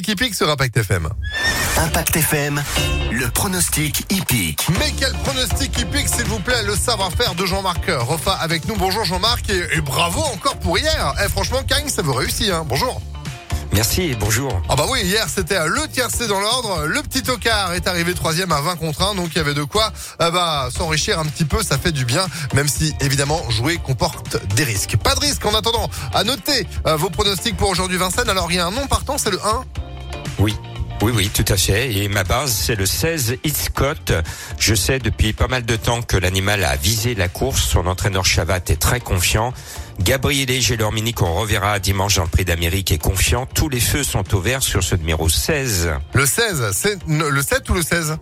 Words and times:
pronostic 0.00 0.08
hippique 0.08 0.34
sur 0.34 0.48
Impact 0.48 0.76
FM. 0.78 1.08
Impact 1.76 2.16
FM, 2.16 2.62
le 3.12 3.28
pronostic 3.28 4.06
hippique. 4.10 4.66
Mais 4.78 4.92
quel 4.98 5.12
pronostic 5.12 5.78
hippique, 5.78 6.08
s'il 6.08 6.24
vous 6.24 6.38
plaît, 6.38 6.62
le 6.64 6.74
savoir-faire 6.74 7.34
de 7.34 7.44
Jean-Marc 7.44 7.84
Refa 7.88 8.32
avec 8.32 8.66
nous. 8.66 8.76
Bonjour 8.76 9.04
Jean-Marc 9.04 9.50
et, 9.50 9.80
bravo 9.80 10.20
encore 10.20 10.56
pour 10.56 10.78
hier. 10.78 11.14
Eh, 11.22 11.28
franchement, 11.28 11.62
Kang, 11.68 11.88
ça 11.88 12.02
vous 12.02 12.14
réussit. 12.14 12.50
Hein. 12.50 12.64
Bonjour. 12.66 13.00
Merci 13.72 14.02
et 14.02 14.14
bonjour. 14.14 14.62
Ah 14.68 14.74
bah 14.74 14.86
oui, 14.90 15.00
hier 15.04 15.26
c'était 15.28 15.58
le 15.66 15.86
tiercé 15.86 16.26
dans 16.26 16.40
l'ordre. 16.40 16.86
Le 16.86 17.02
petit 17.02 17.22
tocard 17.22 17.74
est 17.74 17.86
arrivé 17.86 18.14
troisième 18.14 18.50
à 18.52 18.60
20 18.60 18.76
contre 18.76 19.02
1, 19.02 19.14
donc 19.14 19.28
il 19.32 19.36
y 19.36 19.40
avait 19.40 19.54
de 19.54 19.62
quoi 19.62 19.92
ah 20.18 20.30
bah, 20.30 20.68
s'enrichir 20.76 21.20
un 21.20 21.24
petit 21.24 21.44
peu, 21.44 21.62
ça 21.62 21.78
fait 21.78 21.92
du 21.92 22.04
bien, 22.04 22.26
même 22.54 22.68
si 22.68 22.92
évidemment 23.00 23.48
jouer 23.50 23.76
comporte 23.76 24.44
des 24.56 24.64
risques. 24.64 24.96
Pas 24.96 25.14
de 25.14 25.20
risque 25.20 25.44
en 25.46 25.54
attendant. 25.54 25.88
À 26.12 26.24
noter 26.24 26.66
euh, 26.86 26.96
vos 26.96 27.10
pronostics 27.10 27.56
pour 27.56 27.68
aujourd'hui 27.68 27.96
Vincennes. 27.96 28.30
Alors 28.30 28.50
il 28.50 28.56
y 28.56 28.60
a 28.60 28.66
un 28.66 28.72
nom 28.72 28.86
partant, 28.86 29.18
c'est 29.18 29.30
le 29.30 29.38
1 29.44 29.89
Oui. 30.40 30.56
Oui, 31.02 31.12
oui, 31.14 31.30
tout 31.32 31.44
à 31.48 31.56
fait. 31.56 31.92
Et 31.94 32.08
ma 32.08 32.24
base, 32.24 32.52
c'est 32.52 32.74
le 32.74 32.84
16 32.84 33.36
Hitchcock. 33.44 34.12
Je 34.58 34.74
sais 34.74 34.98
depuis 34.98 35.32
pas 35.32 35.48
mal 35.48 35.64
de 35.64 35.76
temps 35.76 36.02
que 36.02 36.16
l'animal 36.16 36.64
a 36.64 36.76
visé 36.76 37.14
la 37.14 37.28
course. 37.28 37.62
Son 37.62 37.86
entraîneur 37.86 38.24
Chavat 38.24 38.56
est 38.56 38.80
très 38.80 39.00
confiant. 39.00 39.52
Gabriele 40.00 40.60
Gelormini 40.60 41.12
qu'on 41.14 41.32
reverra 41.34 41.78
dimanche 41.78 42.16
dans 42.16 42.24
le 42.24 42.28
Prix 42.28 42.44
d'Amérique 42.44 42.90
est 42.90 42.98
confiant. 42.98 43.46
Tous 43.46 43.68
les 43.68 43.80
feux 43.80 44.02
sont 44.02 44.34
au 44.34 44.40
vert 44.40 44.62
sur 44.62 44.82
ce 44.82 44.94
numéro 44.94 45.28
16. 45.28 45.90
Le 46.14 46.26
16, 46.26 46.70
c'est 46.72 46.98
le 47.06 47.42
7 47.42 47.68
ou 47.70 47.74
le 47.74 47.82
16 47.82 48.16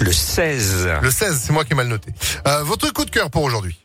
Le 0.00 0.12
16. 0.12 0.88
Le 1.02 1.10
16, 1.10 1.40
c'est 1.46 1.52
moi 1.52 1.64
qui 1.64 1.72
ai 1.72 1.76
mal 1.76 1.88
noté. 1.88 2.12
Euh, 2.46 2.62
votre 2.64 2.90
coup 2.92 3.04
de 3.04 3.10
cœur 3.10 3.30
pour 3.30 3.42
aujourd'hui? 3.42 3.78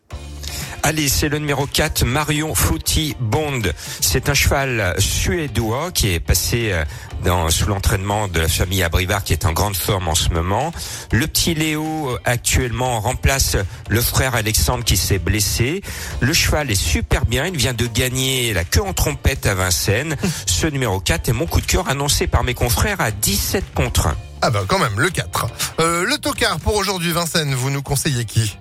Allez, 0.88 1.09
c'est 1.09 1.30
le 1.30 1.39
numéro 1.39 1.66
4, 1.66 2.05
Marion 2.05 2.53
Fouti 2.53 3.16
Bond. 3.20 3.63
C'est 4.02 4.30
un 4.30 4.35
cheval 4.35 4.94
suédois 4.99 5.89
qui 5.91 6.13
est 6.13 6.20
passé 6.20 6.70
euh, 6.71 6.85
dans, 7.23 7.49
sous 7.49 7.66
l'entraînement 7.66 8.27
de 8.27 8.41
la 8.41 8.48
famille 8.48 8.84
Abrivard 8.84 9.23
qui 9.23 9.34
est 9.34 9.48
en 9.48 9.52
grande 9.52 9.75
forme 9.75 10.08
en 10.09 10.13
ce 10.13 10.30
moment. 10.30 10.71
Le 11.11 11.25
petit 11.25 11.55
Léo 11.55 12.11
euh, 12.11 12.19
actuellement 12.23 13.00
remplace 13.00 13.58
le 13.89 14.00
frère 14.00 14.36
Alexandre 14.36 14.83
qui 14.83 14.95
s'est 14.95 15.17
blessé. 15.17 15.81
Le 16.19 16.33
cheval 16.33 16.69
est 16.69 16.80
super 16.80 17.25
bien, 17.25 17.47
il 17.47 17.58
vient 17.58 17.73
de 17.73 17.88
gagner 17.88 18.53
la 18.53 18.64
queue 18.64 18.83
en 18.83 18.94
trompette 18.94 19.47
à 19.47 19.55
Vincennes. 19.55 20.16
Ce 20.45 20.67
numéro 20.67 20.99
4 20.99 21.30
est 21.30 21.33
mon 21.33 21.47
coup 21.47 21.61
de 21.61 21.66
cœur 21.66 21.89
annoncé 21.89 22.27
par 22.27 22.44
mes 22.44 22.53
confrères 22.53 23.02
à 23.02 23.09
17 23.09 23.73
contre 23.73 24.05
1. 24.05 24.16
Ah 24.44 24.52
ben 24.52 24.66
quand 24.67 24.77
même, 24.77 24.99
le 24.99 25.09
4. 25.09 25.47
Euh, 25.80 26.05
le 26.05 26.20
tocard 26.20 26.59
pour 26.59 26.75
aujourd'hui 26.75 27.11
Vincennes, 27.11 27.55
vous 27.55 27.72
nous 27.72 27.81
conseillez 27.81 28.25
qui? 28.25 28.55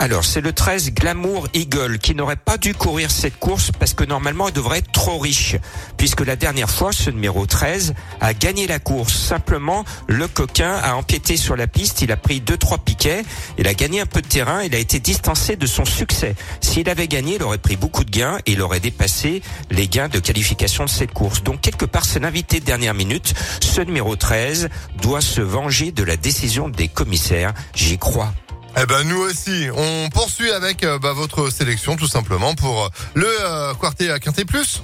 Alors, 0.00 0.24
c'est 0.24 0.40
le 0.40 0.52
13 0.52 0.92
Glamour 0.92 1.48
Eagle 1.54 1.98
qui 1.98 2.14
n'aurait 2.14 2.36
pas 2.36 2.56
dû 2.56 2.72
courir 2.72 3.10
cette 3.10 3.36
course 3.40 3.72
parce 3.76 3.94
que 3.94 4.04
normalement 4.04 4.46
il 4.46 4.54
devrait 4.54 4.78
être 4.78 4.92
trop 4.92 5.18
riche 5.18 5.56
puisque 5.96 6.20
la 6.20 6.36
dernière 6.36 6.70
fois 6.70 6.92
ce 6.92 7.10
numéro 7.10 7.46
13 7.46 7.94
a 8.20 8.32
gagné 8.32 8.68
la 8.68 8.78
course. 8.78 9.12
Simplement, 9.14 9.84
le 10.06 10.28
coquin 10.28 10.72
a 10.72 10.94
empiété 10.94 11.36
sur 11.36 11.56
la 11.56 11.66
piste, 11.66 12.00
il 12.00 12.12
a 12.12 12.16
pris 12.16 12.40
deux 12.40 12.56
trois 12.56 12.78
piquets, 12.78 13.24
il 13.58 13.66
a 13.66 13.74
gagné 13.74 14.00
un 14.00 14.06
peu 14.06 14.22
de 14.22 14.28
terrain, 14.28 14.62
il 14.62 14.72
a 14.76 14.78
été 14.78 15.00
distancé 15.00 15.56
de 15.56 15.66
son 15.66 15.84
succès. 15.84 16.36
S'il 16.60 16.88
avait 16.88 17.08
gagné, 17.08 17.34
il 17.34 17.42
aurait 17.42 17.58
pris 17.58 17.76
beaucoup 17.76 18.04
de 18.04 18.10
gains 18.12 18.38
et 18.46 18.52
il 18.52 18.62
aurait 18.62 18.80
dépassé 18.80 19.42
les 19.70 19.88
gains 19.88 20.08
de 20.08 20.20
qualification 20.20 20.84
de 20.84 20.90
cette 20.90 21.12
course. 21.12 21.42
Donc 21.42 21.60
quelque 21.60 21.86
part 21.86 22.04
c'est 22.04 22.20
l'invité 22.20 22.60
de 22.60 22.64
dernière 22.64 22.94
minute. 22.94 23.34
Ce 23.60 23.80
numéro 23.80 24.14
13 24.14 24.68
doit 25.02 25.20
se 25.20 25.40
venger 25.40 25.90
de 25.90 26.04
la 26.04 26.16
décision 26.16 26.68
des 26.68 26.86
commissaires. 26.86 27.52
J'y 27.74 27.98
crois. 27.98 28.32
Eh 28.76 28.86
ben 28.86 29.02
nous 29.04 29.18
aussi, 29.18 29.68
on 29.74 30.08
poursuit 30.10 30.52
avec 30.52 30.84
euh, 30.84 30.98
bah, 30.98 31.12
votre 31.12 31.50
sélection 31.50 31.96
tout 31.96 32.06
simplement 32.06 32.54
pour 32.54 32.84
euh, 32.84 32.88
le 33.14 33.26
euh, 33.26 33.74
quartier 33.74 34.10
à 34.10 34.18
Quintet 34.18 34.44
Plus. 34.44 34.82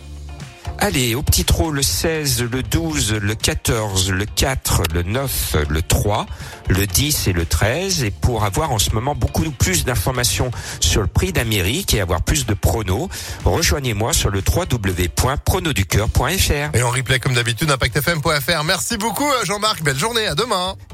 Allez, 0.78 1.14
au 1.14 1.22
petit 1.22 1.44
trot, 1.44 1.70
le 1.70 1.82
16, 1.82 2.42
le 2.42 2.62
12, 2.62 3.14
le 3.14 3.34
14, 3.34 4.10
le 4.10 4.26
4, 4.26 4.82
le 4.92 5.02
9, 5.02 5.56
le 5.68 5.82
3, 5.82 6.26
le 6.68 6.86
10 6.86 7.28
et 7.28 7.32
le 7.32 7.46
13. 7.46 8.04
Et 8.04 8.10
pour 8.10 8.44
avoir 8.44 8.72
en 8.72 8.78
ce 8.78 8.90
moment 8.90 9.14
beaucoup 9.14 9.48
plus 9.50 9.84
d'informations 9.84 10.50
sur 10.80 11.00
le 11.00 11.06
prix 11.06 11.32
d'Amérique 11.32 11.94
et 11.94 12.00
avoir 12.00 12.22
plus 12.22 12.44
de 12.44 12.54
pronos, 12.54 13.08
rejoignez-moi 13.44 14.12
sur 14.12 14.30
le 14.30 14.40
www.pronoducœur.fr. 14.40 16.76
Et 16.76 16.82
en 16.82 16.90
replay 16.90 17.20
comme 17.20 17.34
d'habitude, 17.34 17.70
impactfm.fr. 17.70 18.64
Merci 18.64 18.96
beaucoup 18.96 19.30
Jean-Marc, 19.44 19.82
belle 19.82 19.98
journée, 19.98 20.26
à 20.26 20.34
demain. 20.34 20.74